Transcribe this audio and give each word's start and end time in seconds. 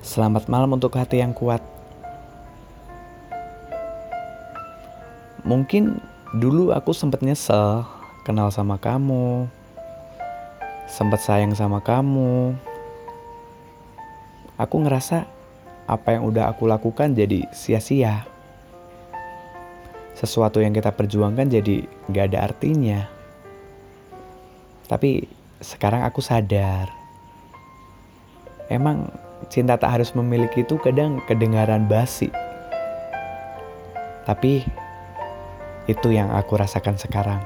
Selamat 0.00 0.48
malam 0.48 0.80
untuk 0.80 0.96
hati 0.96 1.20
yang 1.20 1.36
kuat. 1.36 1.60
Mungkin 5.44 6.00
dulu 6.40 6.72
aku 6.72 6.96
sempat 6.96 7.20
nyesel 7.20 7.84
kenal 8.24 8.48
sama 8.48 8.80
kamu, 8.80 9.44
sempat 10.88 11.20
sayang 11.20 11.52
sama 11.52 11.84
kamu. 11.84 12.56
Aku 14.56 14.80
ngerasa 14.80 15.28
apa 15.84 16.16
yang 16.16 16.24
udah 16.24 16.48
aku 16.48 16.64
lakukan 16.64 17.12
jadi 17.12 17.44
sia-sia. 17.52 18.24
Sesuatu 20.16 20.64
yang 20.64 20.72
kita 20.72 20.96
perjuangkan 20.96 21.60
jadi 21.60 21.84
gak 22.08 22.32
ada 22.32 22.48
artinya. 22.48 23.04
Tapi 24.88 25.28
sekarang 25.60 26.08
aku 26.08 26.24
sadar, 26.24 26.88
emang 28.72 29.28
cinta 29.48 29.80
tak 29.80 29.96
harus 29.96 30.12
memiliki 30.12 30.66
itu 30.66 30.76
kadang 30.76 31.22
kedengaran 31.24 31.88
basi. 31.88 32.28
Tapi 34.28 34.66
itu 35.88 36.08
yang 36.12 36.28
aku 36.34 36.60
rasakan 36.60 37.00
sekarang. 37.00 37.40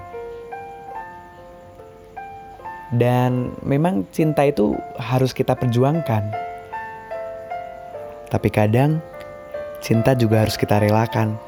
Dan 2.94 3.54
memang 3.64 4.06
cinta 4.10 4.46
itu 4.46 4.74
harus 4.98 5.34
kita 5.34 5.54
perjuangkan. 5.54 6.30
Tapi 8.30 8.48
kadang 8.50 8.98
cinta 9.78 10.12
juga 10.14 10.42
harus 10.42 10.58
kita 10.58 10.82
relakan. 10.82 11.38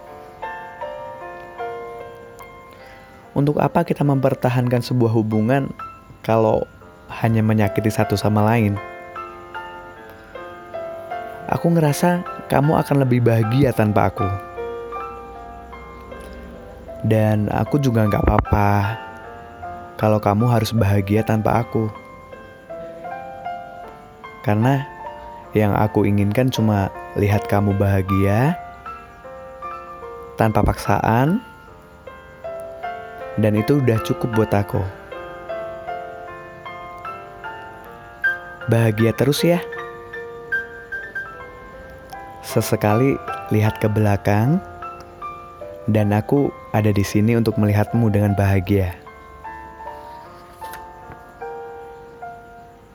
Untuk 3.36 3.60
apa 3.60 3.84
kita 3.84 4.00
mempertahankan 4.00 4.80
sebuah 4.80 5.12
hubungan 5.12 5.69
kalau 6.24 6.64
hanya 7.20 7.44
menyakiti 7.44 7.92
satu 7.92 8.16
sama 8.16 8.41
lain? 8.41 8.95
Aku 11.46 11.70
ngerasa 11.70 12.27
kamu 12.50 12.74
akan 12.74 13.06
lebih 13.06 13.23
bahagia 13.23 13.70
tanpa 13.70 14.11
aku. 14.11 14.27
Dan 17.06 17.47
aku 17.55 17.78
juga 17.78 18.02
nggak 18.02 18.19
apa-apa 18.27 18.70
kalau 19.94 20.19
kamu 20.19 20.50
harus 20.50 20.74
bahagia 20.74 21.22
tanpa 21.22 21.62
aku. 21.62 21.86
Karena 24.42 24.83
yang 25.55 25.70
aku 25.70 26.02
inginkan 26.02 26.50
cuma 26.50 26.91
lihat 27.14 27.47
kamu 27.47 27.78
bahagia 27.78 28.58
tanpa 30.34 30.67
paksaan 30.67 31.39
dan 33.39 33.55
itu 33.55 33.78
udah 33.78 34.02
cukup 34.02 34.34
buat 34.34 34.50
aku. 34.50 34.83
Bahagia 38.67 39.14
terus 39.14 39.47
ya. 39.47 39.62
Sesekali 42.47 43.19
lihat 43.50 43.83
ke 43.83 43.91
belakang, 43.91 44.62
dan 45.91 46.14
aku 46.14 46.47
ada 46.70 46.94
di 46.94 47.02
sini 47.02 47.34
untuk 47.34 47.58
melihatmu 47.58 48.06
dengan 48.06 48.39
bahagia. 48.39 49.05